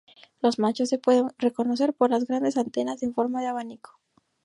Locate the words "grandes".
2.25-2.57